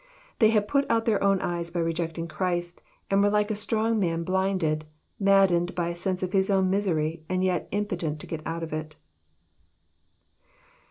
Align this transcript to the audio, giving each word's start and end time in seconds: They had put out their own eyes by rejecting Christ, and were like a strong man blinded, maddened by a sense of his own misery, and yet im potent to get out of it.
They 0.39 0.49
had 0.49 0.67
put 0.67 0.89
out 0.89 1.05
their 1.05 1.23
own 1.23 1.39
eyes 1.41 1.69
by 1.69 1.79
rejecting 1.81 2.27
Christ, 2.27 2.81
and 3.11 3.21
were 3.21 3.29
like 3.29 3.51
a 3.51 3.55
strong 3.55 3.99
man 3.99 4.23
blinded, 4.23 4.85
maddened 5.19 5.75
by 5.75 5.89
a 5.89 5.95
sense 5.95 6.23
of 6.23 6.33
his 6.33 6.49
own 6.49 6.71
misery, 6.71 7.23
and 7.29 7.43
yet 7.43 7.67
im 7.69 7.85
potent 7.85 8.19
to 8.21 8.25
get 8.25 8.41
out 8.43 8.63
of 8.63 8.73
it. 8.73 8.95